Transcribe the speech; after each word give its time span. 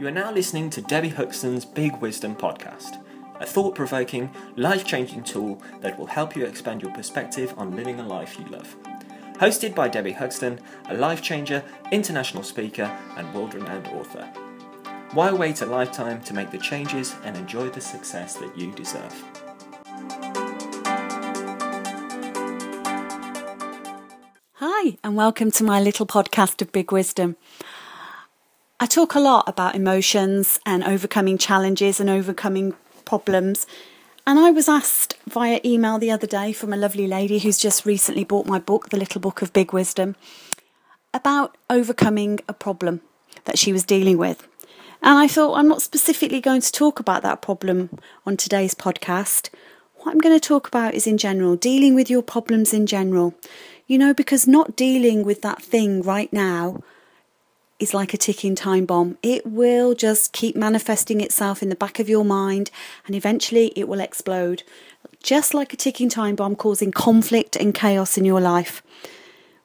You 0.00 0.06
are 0.06 0.10
now 0.10 0.32
listening 0.32 0.70
to 0.70 0.80
Debbie 0.80 1.10
Huxton's 1.10 1.66
Big 1.66 1.94
Wisdom 1.96 2.34
podcast, 2.34 3.04
a 3.38 3.44
thought 3.44 3.74
provoking, 3.74 4.30
life 4.56 4.86
changing 4.86 5.24
tool 5.24 5.62
that 5.82 5.98
will 5.98 6.06
help 6.06 6.34
you 6.34 6.46
expand 6.46 6.80
your 6.80 6.90
perspective 6.92 7.52
on 7.58 7.76
living 7.76 8.00
a 8.00 8.08
life 8.08 8.38
you 8.38 8.46
love. 8.46 8.74
Hosted 9.34 9.74
by 9.74 9.88
Debbie 9.88 10.12
Huxton, 10.12 10.58
a 10.88 10.94
life 10.94 11.20
changer, 11.20 11.62
international 11.92 12.42
speaker, 12.42 12.84
and 13.18 13.34
world 13.34 13.52
renowned 13.52 13.88
author. 13.88 14.24
Why 15.12 15.32
wait 15.32 15.60
a 15.60 15.66
lifetime 15.66 16.22
to 16.22 16.32
make 16.32 16.50
the 16.50 16.56
changes 16.56 17.14
and 17.22 17.36
enjoy 17.36 17.68
the 17.68 17.82
success 17.82 18.36
that 18.36 18.56
you 18.56 18.72
deserve? 18.72 19.12
Hi, 24.54 24.96
and 25.04 25.14
welcome 25.14 25.50
to 25.50 25.62
my 25.62 25.78
little 25.78 26.06
podcast 26.06 26.62
of 26.62 26.72
Big 26.72 26.90
Wisdom. 26.90 27.36
I 28.82 28.86
talk 28.86 29.14
a 29.14 29.20
lot 29.20 29.46
about 29.46 29.74
emotions 29.74 30.58
and 30.64 30.82
overcoming 30.82 31.36
challenges 31.36 32.00
and 32.00 32.08
overcoming 32.08 32.72
problems. 33.04 33.66
And 34.26 34.38
I 34.38 34.50
was 34.50 34.70
asked 34.70 35.18
via 35.28 35.60
email 35.62 35.98
the 35.98 36.10
other 36.10 36.26
day 36.26 36.54
from 36.54 36.72
a 36.72 36.78
lovely 36.78 37.06
lady 37.06 37.40
who's 37.40 37.58
just 37.58 37.84
recently 37.84 38.24
bought 38.24 38.46
my 38.46 38.58
book, 38.58 38.88
The 38.88 38.96
Little 38.96 39.20
Book 39.20 39.42
of 39.42 39.52
Big 39.52 39.74
Wisdom, 39.74 40.16
about 41.12 41.58
overcoming 41.68 42.40
a 42.48 42.54
problem 42.54 43.02
that 43.44 43.58
she 43.58 43.70
was 43.70 43.84
dealing 43.84 44.16
with. 44.16 44.48
And 45.02 45.18
I 45.18 45.28
thought 45.28 45.58
I'm 45.58 45.68
not 45.68 45.82
specifically 45.82 46.40
going 46.40 46.62
to 46.62 46.72
talk 46.72 46.98
about 46.98 47.20
that 47.20 47.42
problem 47.42 47.90
on 48.24 48.38
today's 48.38 48.74
podcast. 48.74 49.50
What 49.96 50.12
I'm 50.12 50.20
going 50.20 50.40
to 50.40 50.48
talk 50.48 50.66
about 50.66 50.94
is 50.94 51.06
in 51.06 51.18
general, 51.18 51.54
dealing 51.54 51.94
with 51.94 52.08
your 52.08 52.22
problems 52.22 52.72
in 52.72 52.86
general. 52.86 53.34
You 53.86 53.98
know, 53.98 54.14
because 54.14 54.48
not 54.48 54.74
dealing 54.74 55.22
with 55.22 55.42
that 55.42 55.60
thing 55.60 56.00
right 56.00 56.32
now 56.32 56.82
is 57.80 57.94
like 57.94 58.14
a 58.14 58.18
ticking 58.18 58.54
time 58.54 58.86
bomb. 58.86 59.18
It 59.22 59.46
will 59.46 59.94
just 59.94 60.32
keep 60.32 60.54
manifesting 60.54 61.20
itself 61.20 61.62
in 61.62 61.68
the 61.68 61.74
back 61.74 61.98
of 61.98 62.08
your 62.08 62.24
mind 62.24 62.70
and 63.06 63.16
eventually 63.16 63.72
it 63.74 63.88
will 63.88 64.00
explode. 64.00 64.62
Just 65.22 65.54
like 65.54 65.72
a 65.72 65.76
ticking 65.76 66.08
time 66.08 66.36
bomb 66.36 66.56
causing 66.56 66.92
conflict 66.92 67.56
and 67.56 67.74
chaos 67.74 68.16
in 68.16 68.24
your 68.24 68.40
life. 68.40 68.82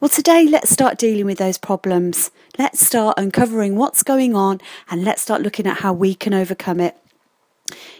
Well, 0.00 0.08
today 0.08 0.46
let's 0.46 0.70
start 0.70 0.98
dealing 0.98 1.24
with 1.24 1.38
those 1.38 1.58
problems. 1.58 2.30
Let's 2.58 2.84
start 2.84 3.18
uncovering 3.18 3.76
what's 3.76 4.02
going 4.02 4.34
on 4.36 4.60
and 4.90 5.04
let's 5.04 5.22
start 5.22 5.42
looking 5.42 5.66
at 5.66 5.78
how 5.78 5.92
we 5.92 6.14
can 6.14 6.34
overcome 6.34 6.80
it. 6.80 6.96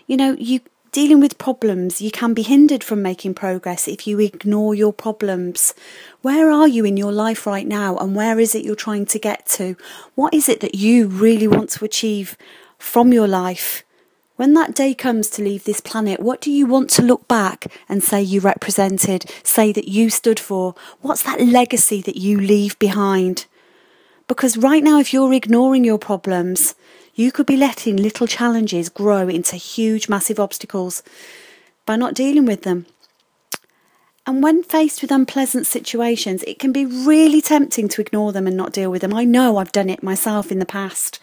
You 0.06 0.16
know, 0.16 0.36
you 0.38 0.60
dealing 0.94 1.18
with 1.18 1.38
problems, 1.38 2.00
you 2.00 2.12
can 2.12 2.34
be 2.34 2.42
hindered 2.42 2.84
from 2.84 3.02
making 3.02 3.34
progress 3.34 3.88
if 3.88 4.06
you 4.06 4.20
ignore 4.20 4.76
your 4.76 4.92
problems. 4.92 5.74
Where 6.22 6.52
are 6.52 6.68
you 6.68 6.84
in 6.84 6.96
your 6.96 7.10
life 7.10 7.48
right 7.48 7.66
now 7.66 7.96
and 7.96 8.14
where 8.14 8.38
is 8.38 8.54
it 8.54 8.64
you're 8.64 8.76
trying 8.76 9.04
to 9.06 9.18
get 9.18 9.44
to? 9.58 9.76
What 10.14 10.32
is 10.32 10.48
it 10.48 10.60
that 10.60 10.76
you 10.76 11.08
really 11.08 11.48
want 11.48 11.70
to 11.70 11.84
achieve 11.84 12.38
from 12.78 13.12
your 13.12 13.26
life? 13.26 13.82
When 14.36 14.54
that 14.54 14.76
day 14.76 14.94
comes 14.94 15.28
to 15.30 15.42
leave 15.42 15.64
this 15.64 15.80
planet, 15.80 16.20
what 16.20 16.40
do 16.40 16.52
you 16.52 16.64
want 16.64 16.90
to 16.90 17.02
look 17.02 17.26
back 17.26 17.66
and 17.88 18.00
say 18.00 18.22
you 18.22 18.38
represented, 18.38 19.28
say 19.42 19.72
that 19.72 19.88
you 19.88 20.10
stood 20.10 20.38
for? 20.38 20.76
What's 21.00 21.24
that 21.24 21.40
legacy 21.40 22.02
that 22.02 22.16
you 22.16 22.40
leave 22.40 22.78
behind? 22.78 23.46
Because 24.26 24.56
right 24.56 24.82
now, 24.82 24.98
if 24.98 25.12
you're 25.12 25.32
ignoring 25.32 25.84
your 25.84 25.98
problems, 25.98 26.74
you 27.14 27.30
could 27.30 27.46
be 27.46 27.56
letting 27.56 27.96
little 27.96 28.26
challenges 28.26 28.88
grow 28.88 29.28
into 29.28 29.56
huge, 29.56 30.08
massive 30.08 30.40
obstacles 30.40 31.02
by 31.86 31.96
not 31.96 32.14
dealing 32.14 32.46
with 32.46 32.62
them. 32.62 32.86
And 34.26 34.42
when 34.42 34.62
faced 34.62 35.02
with 35.02 35.12
unpleasant 35.12 35.66
situations, 35.66 36.42
it 36.44 36.58
can 36.58 36.72
be 36.72 36.86
really 36.86 37.42
tempting 37.42 37.88
to 37.88 38.00
ignore 38.00 38.32
them 38.32 38.46
and 38.46 38.56
not 38.56 38.72
deal 38.72 38.90
with 38.90 39.02
them. 39.02 39.12
I 39.12 39.24
know 39.24 39.58
I've 39.58 39.72
done 39.72 39.90
it 39.90 40.02
myself 40.02 40.50
in 40.50 40.58
the 40.58 40.66
past. 40.66 41.20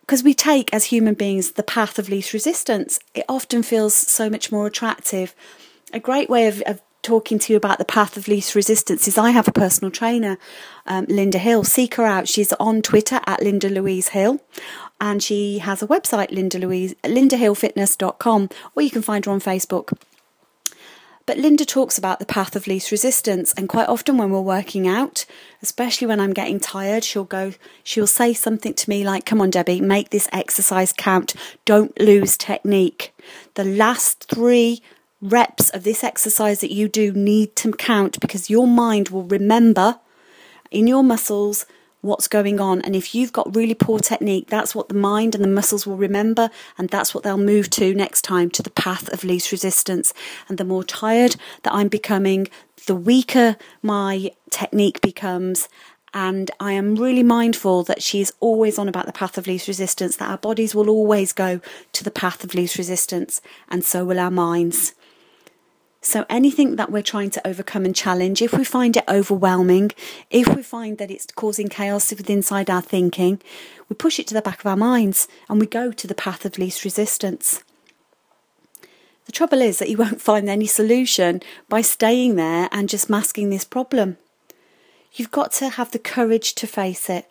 Because 0.00 0.24
we 0.24 0.34
take, 0.34 0.72
as 0.72 0.86
human 0.86 1.14
beings, 1.14 1.52
the 1.52 1.62
path 1.62 1.98
of 1.98 2.08
least 2.08 2.32
resistance. 2.32 2.98
It 3.14 3.24
often 3.28 3.62
feels 3.62 3.94
so 3.94 4.28
much 4.28 4.50
more 4.50 4.66
attractive. 4.66 5.34
A 5.92 6.00
great 6.00 6.28
way 6.28 6.48
of, 6.48 6.60
of 6.62 6.80
talking 7.06 7.38
to 7.38 7.52
you 7.52 7.56
about 7.56 7.78
the 7.78 7.84
path 7.84 8.16
of 8.16 8.26
least 8.26 8.56
resistance 8.56 9.06
is 9.06 9.16
I 9.16 9.30
have 9.30 9.46
a 9.46 9.52
personal 9.52 9.92
trainer, 9.92 10.38
um, 10.86 11.06
Linda 11.08 11.38
Hill. 11.38 11.62
Seek 11.62 11.94
her 11.94 12.04
out. 12.04 12.26
She's 12.26 12.52
on 12.54 12.82
Twitter 12.82 13.20
at 13.26 13.40
Linda 13.40 13.68
Louise 13.68 14.08
Hill. 14.08 14.40
And 15.00 15.22
she 15.22 15.58
has 15.58 15.82
a 15.82 15.86
website, 15.86 16.32
Linda 16.32 16.58
Louise, 16.58 16.94
lindahillfitness.com, 17.04 18.50
or 18.74 18.82
you 18.82 18.90
can 18.90 19.02
find 19.02 19.24
her 19.24 19.30
on 19.30 19.40
Facebook. 19.40 19.96
But 21.26 21.38
Linda 21.38 21.64
talks 21.64 21.96
about 21.96 22.18
the 22.18 22.26
path 22.26 22.56
of 22.56 22.66
least 22.66 22.90
resistance, 22.90 23.52
and 23.54 23.68
quite 23.68 23.88
often 23.88 24.16
when 24.16 24.30
we're 24.30 24.40
working 24.40 24.88
out, 24.88 25.26
especially 25.60 26.06
when 26.06 26.20
I'm 26.20 26.32
getting 26.32 26.60
tired, 26.60 27.04
she'll 27.04 27.24
go, 27.24 27.52
she'll 27.82 28.06
say 28.06 28.32
something 28.32 28.74
to 28.74 28.90
me 28.90 29.04
like, 29.04 29.26
Come 29.26 29.40
on, 29.40 29.50
Debbie, 29.50 29.80
make 29.80 30.10
this 30.10 30.28
exercise 30.32 30.92
count. 30.92 31.34
Don't 31.64 31.98
lose 32.00 32.36
technique. 32.36 33.12
The 33.54 33.64
last 33.64 34.24
three 34.24 34.82
reps 35.20 35.70
of 35.70 35.84
this 35.84 36.04
exercise 36.04 36.60
that 36.60 36.72
you 36.72 36.88
do 36.88 37.12
need 37.12 37.56
to 37.56 37.72
count 37.72 38.20
because 38.20 38.50
your 38.50 38.66
mind 38.66 39.08
will 39.08 39.24
remember 39.24 39.98
in 40.70 40.86
your 40.86 41.02
muscles 41.02 41.66
what's 42.02 42.28
going 42.28 42.60
on. 42.60 42.80
And 42.82 42.94
if 42.94 43.14
you've 43.14 43.32
got 43.32 43.54
really 43.54 43.74
poor 43.74 43.98
technique, 43.98 44.48
that's 44.48 44.74
what 44.74 44.88
the 44.88 44.94
mind 44.94 45.34
and 45.34 45.42
the 45.42 45.48
muscles 45.48 45.86
will 45.86 45.96
remember, 45.96 46.50
and 46.78 46.88
that's 46.88 47.14
what 47.14 47.24
they'll 47.24 47.36
move 47.36 47.68
to 47.70 47.94
next 47.94 48.22
time 48.22 48.50
to 48.50 48.62
the 48.62 48.70
path 48.70 49.12
of 49.12 49.24
least 49.24 49.52
resistance. 49.52 50.14
And 50.48 50.58
the 50.58 50.64
more 50.64 50.84
tired 50.84 51.36
that 51.62 51.74
I'm 51.74 51.88
becoming, 51.88 52.48
the 52.86 52.94
weaker 52.94 53.56
my 53.82 54.30
technique 54.50 55.00
becomes. 55.00 55.68
And 56.14 56.50
I 56.60 56.72
am 56.72 56.94
really 56.94 57.22
mindful 57.22 57.82
that 57.84 58.02
she 58.02 58.20
is 58.20 58.32
always 58.40 58.78
on 58.78 58.88
about 58.88 59.06
the 59.06 59.12
path 59.12 59.36
of 59.36 59.46
least 59.46 59.68
resistance, 59.68 60.16
that 60.16 60.30
our 60.30 60.38
bodies 60.38 60.74
will 60.74 60.88
always 60.88 61.32
go 61.32 61.60
to 61.92 62.04
the 62.04 62.10
path 62.10 62.44
of 62.44 62.54
least 62.54 62.78
resistance, 62.78 63.42
and 63.68 63.84
so 63.84 64.04
will 64.04 64.20
our 64.20 64.30
minds. 64.30 64.94
So, 66.00 66.24
anything 66.30 66.76
that 66.76 66.92
we're 66.92 67.02
trying 67.02 67.30
to 67.30 67.46
overcome 67.46 67.84
and 67.84 67.94
challenge, 67.94 68.40
if 68.40 68.56
we 68.56 68.64
find 68.64 68.96
it 68.96 69.04
overwhelming, 69.08 69.90
if 70.30 70.54
we 70.54 70.62
find 70.62 70.98
that 70.98 71.10
it's 71.10 71.26
causing 71.26 71.68
chaos 71.68 72.12
inside 72.12 72.70
our 72.70 72.82
thinking, 72.82 73.40
we 73.88 73.96
push 73.96 74.18
it 74.18 74.26
to 74.28 74.34
the 74.34 74.42
back 74.42 74.60
of 74.60 74.66
our 74.66 74.76
minds 74.76 75.26
and 75.48 75.58
we 75.58 75.66
go 75.66 75.90
to 75.90 76.06
the 76.06 76.14
path 76.14 76.44
of 76.44 76.58
least 76.58 76.84
resistance. 76.84 77.62
The 79.24 79.32
trouble 79.32 79.60
is 79.60 79.78
that 79.78 79.88
you 79.88 79.96
won't 79.98 80.20
find 80.20 80.48
any 80.48 80.66
solution 80.66 81.42
by 81.68 81.80
staying 81.80 82.36
there 82.36 82.68
and 82.72 82.88
just 82.88 83.10
masking 83.10 83.50
this 83.50 83.64
problem. 83.64 84.16
You've 85.12 85.30
got 85.30 85.52
to 85.52 85.70
have 85.70 85.90
the 85.90 85.98
courage 85.98 86.54
to 86.56 86.66
face 86.66 87.10
it. 87.10 87.30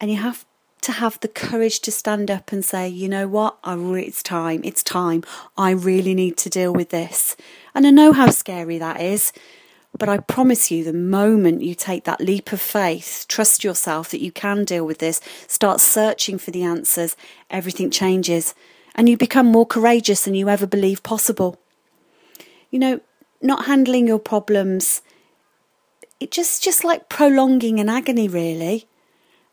And 0.00 0.10
you 0.10 0.18
have 0.18 0.44
to 0.84 0.92
have 0.92 1.18
the 1.20 1.28
courage 1.28 1.80
to 1.80 1.90
stand 1.90 2.30
up 2.30 2.52
and 2.52 2.64
say, 2.64 2.88
you 2.88 3.08
know 3.08 3.26
what, 3.26 3.58
I 3.64 3.74
re- 3.74 4.04
it's 4.04 4.22
time, 4.22 4.60
it's 4.64 4.82
time. 4.82 5.24
I 5.56 5.70
really 5.70 6.14
need 6.14 6.36
to 6.38 6.50
deal 6.50 6.72
with 6.72 6.90
this. 6.90 7.36
And 7.74 7.86
I 7.86 7.90
know 7.90 8.12
how 8.12 8.30
scary 8.30 8.78
that 8.78 9.00
is, 9.00 9.32
but 9.98 10.10
I 10.10 10.18
promise 10.18 10.70
you, 10.70 10.84
the 10.84 10.92
moment 10.92 11.62
you 11.62 11.74
take 11.74 12.04
that 12.04 12.20
leap 12.20 12.52
of 12.52 12.60
faith, 12.60 13.24
trust 13.28 13.64
yourself 13.64 14.10
that 14.10 14.20
you 14.20 14.30
can 14.30 14.64
deal 14.64 14.84
with 14.84 14.98
this, 14.98 15.20
start 15.46 15.80
searching 15.80 16.36
for 16.36 16.50
the 16.50 16.64
answers, 16.64 17.16
everything 17.48 17.90
changes, 17.90 18.54
and 18.94 19.08
you 19.08 19.16
become 19.16 19.46
more 19.46 19.66
courageous 19.66 20.24
than 20.24 20.34
you 20.34 20.50
ever 20.50 20.66
believed 20.66 21.02
possible. 21.02 21.58
You 22.70 22.78
know, 22.78 23.00
not 23.40 23.66
handling 23.66 24.06
your 24.06 24.18
problems, 24.18 25.00
it 26.20 26.30
just 26.30 26.62
just 26.62 26.84
like 26.84 27.08
prolonging 27.08 27.80
an 27.80 27.88
agony, 27.88 28.28
really. 28.28 28.86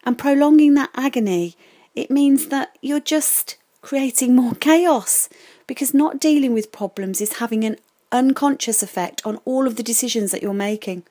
And 0.04 0.18
prolonging 0.18 0.74
that 0.76 0.90
agony, 0.96 1.56
it 1.96 2.10
means 2.10 2.48
that 2.48 2.78
you're 2.82 3.00
just 3.00 3.58
creating 3.82 4.36
more 4.36 4.56
chaos 4.56 5.30
because 5.68 5.94
not 5.94 6.20
dealing 6.20 6.54
with 6.54 6.72
problems 6.72 7.22
is 7.22 7.34
having 7.34 7.64
an 7.64 7.78
unconscious 8.12 8.84
effect 8.84 9.22
on 9.26 9.38
all 9.46 9.68
of 9.68 9.76
the 9.76 9.84
decisions 9.84 10.32
that 10.32 10.42
you're 10.42 10.54
making. 10.54 11.04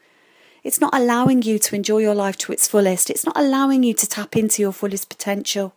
It's 0.62 0.80
not 0.80 0.94
allowing 0.94 1.42
you 1.42 1.58
to 1.58 1.74
enjoy 1.74 1.98
your 1.98 2.14
life 2.14 2.36
to 2.38 2.52
its 2.52 2.68
fullest. 2.68 3.08
It's 3.10 3.24
not 3.24 3.38
allowing 3.38 3.82
you 3.82 3.94
to 3.94 4.06
tap 4.06 4.36
into 4.36 4.60
your 4.62 4.72
fullest 4.72 5.08
potential. 5.08 5.74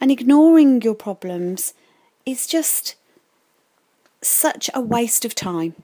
And 0.00 0.10
ignoring 0.10 0.82
your 0.82 0.94
problems 0.94 1.74
is 2.24 2.46
just 2.46 2.94
such 4.22 4.70
a 4.74 4.80
waste 4.80 5.24
of 5.24 5.34
time. 5.34 5.74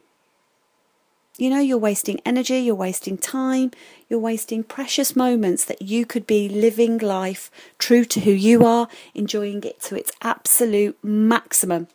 You 1.37 1.51
know, 1.51 1.59
you're 1.59 1.79
wasting 1.79 2.21
energy, 2.25 2.59
you're 2.59 2.77
wasting 2.77 3.19
time, 3.19 3.73
you're 4.09 4.21
wasting 4.21 4.63
precious 4.63 5.17
moments 5.17 5.65
that 5.65 5.83
you 5.83 6.07
could 6.07 6.29
be 6.29 6.49
living 6.49 6.99
life 6.99 7.51
true 7.77 8.05
to 8.05 8.21
who 8.21 8.31
you 8.31 8.65
are, 8.65 8.87
enjoying 9.15 9.65
it 9.65 9.81
to 9.83 9.97
its 9.97 10.13
absolute 10.23 10.97
maximum. 11.03 11.89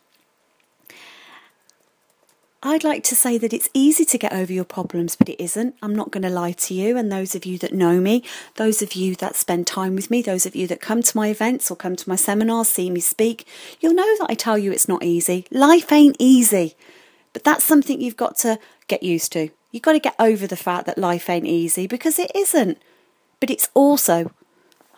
I'd 2.62 2.84
like 2.84 3.02
to 3.04 3.16
say 3.16 3.38
that 3.38 3.54
it's 3.54 3.70
easy 3.72 4.04
to 4.04 4.18
get 4.18 4.34
over 4.34 4.52
your 4.52 4.64
problems, 4.64 5.16
but 5.16 5.30
it 5.30 5.42
isn't. 5.42 5.74
I'm 5.82 5.96
not 5.96 6.10
going 6.10 6.24
to 6.24 6.28
lie 6.28 6.52
to 6.52 6.74
you. 6.74 6.98
And 6.98 7.10
those 7.10 7.34
of 7.34 7.46
you 7.46 7.56
that 7.58 7.72
know 7.72 7.98
me, 7.98 8.22
those 8.56 8.82
of 8.82 8.92
you 8.92 9.16
that 9.16 9.34
spend 9.34 9.66
time 9.66 9.94
with 9.94 10.10
me, 10.10 10.20
those 10.20 10.44
of 10.44 10.54
you 10.54 10.66
that 10.66 10.82
come 10.82 11.00
to 11.00 11.16
my 11.16 11.28
events 11.28 11.70
or 11.70 11.76
come 11.76 11.96
to 11.96 12.08
my 12.08 12.16
seminars, 12.16 12.68
see 12.68 12.90
me 12.90 13.00
speak, 13.00 13.46
you'll 13.80 13.94
know 13.94 14.18
that 14.18 14.26
I 14.28 14.34
tell 14.34 14.58
you 14.58 14.70
it's 14.70 14.88
not 14.88 15.02
easy. 15.02 15.46
Life 15.50 15.90
ain't 15.90 16.16
easy. 16.18 16.76
But 17.32 17.44
that's 17.44 17.64
something 17.64 18.00
you've 18.00 18.16
got 18.16 18.36
to 18.38 18.58
get 18.90 19.02
used 19.02 19.32
to. 19.32 19.48
You've 19.70 19.82
got 19.82 19.92
to 19.92 20.00
get 20.00 20.16
over 20.18 20.46
the 20.46 20.56
fact 20.56 20.86
that 20.86 20.98
life 20.98 21.30
ain't 21.30 21.46
easy 21.46 21.86
because 21.86 22.18
it 22.18 22.30
isn't. 22.34 22.78
But 23.38 23.50
it's 23.50 23.70
also 23.72 24.32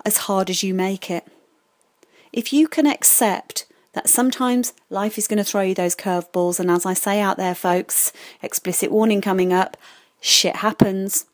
as 0.05 0.17
hard 0.17 0.51
as 0.51 0.63
you 0.63 0.75
make 0.75 1.11
it. 1.11 1.25
If 2.33 2.53
you 2.53 2.67
can 2.67 2.87
accept 2.87 3.67
that 3.93 4.09
sometimes 4.09 4.73
life 4.89 5.19
is 5.19 5.29
going 5.29 5.37
to 5.37 5.45
throw 5.45 5.61
you 5.61 5.75
those 5.75 5.95
curveballs, 5.95 6.59
and 6.59 6.71
as 6.71 6.87
I 6.87 6.95
say 6.95 7.21
out 7.21 7.37
there, 7.37 7.55
folks, 7.55 8.13
explicit 8.43 8.91
warning 8.91 9.21
coming 9.21 9.53
up, 9.53 9.77
shit 10.21 10.57
happens. 10.57 11.27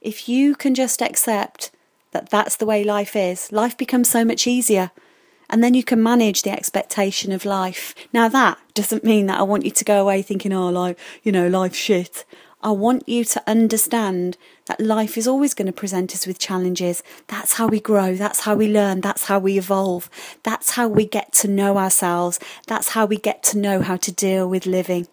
If 0.00 0.28
you 0.28 0.54
can 0.54 0.74
just 0.74 1.00
accept 1.00 1.70
that 2.12 2.28
that's 2.28 2.56
the 2.56 2.66
way 2.66 2.84
life 2.84 3.16
is, 3.16 3.50
life 3.50 3.76
becomes 3.76 4.10
so 4.10 4.24
much 4.24 4.46
easier. 4.46 4.90
And 5.48 5.62
then 5.62 5.74
you 5.74 5.84
can 5.84 6.02
manage 6.02 6.42
the 6.42 6.50
expectation 6.50 7.32
of 7.32 7.44
life. 7.44 7.94
Now, 8.12 8.28
that 8.28 8.58
doesn't 8.74 9.04
mean 9.04 9.26
that 9.26 9.38
I 9.38 9.42
want 9.42 9.64
you 9.64 9.70
to 9.70 9.84
go 9.84 10.00
away 10.00 10.22
thinking, 10.22 10.52
oh, 10.52 10.70
life, 10.70 10.96
you 11.22 11.32
know, 11.32 11.48
life's 11.48 11.78
shit. 11.78 12.24
I 12.64 12.70
want 12.70 13.06
you 13.06 13.24
to 13.24 13.42
understand 13.46 14.38
that 14.66 14.80
life 14.80 15.18
is 15.18 15.28
always 15.28 15.52
going 15.52 15.66
to 15.66 15.72
present 15.72 16.14
us 16.14 16.26
with 16.26 16.38
challenges. 16.38 17.02
That's 17.26 17.52
how 17.52 17.66
we 17.66 17.78
grow. 17.78 18.14
That's 18.14 18.40
how 18.40 18.54
we 18.54 18.68
learn. 18.68 19.02
That's 19.02 19.24
how 19.24 19.38
we 19.38 19.58
evolve. 19.58 20.08
That's 20.44 20.70
how 20.70 20.88
we 20.88 21.04
get 21.04 21.34
to 21.34 21.48
know 21.48 21.76
ourselves. 21.76 22.40
That's 22.66 22.90
how 22.90 23.04
we 23.04 23.18
get 23.18 23.42
to 23.44 23.58
know 23.58 23.82
how 23.82 23.96
to 23.96 24.10
deal 24.10 24.48
with 24.48 24.64
living. 24.64 25.08